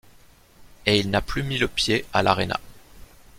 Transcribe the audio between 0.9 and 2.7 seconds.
il n'a plus mis le pied à l'Arena.